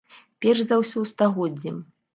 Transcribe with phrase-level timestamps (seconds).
[0.45, 1.83] Перш за ўсё, стагоддзем.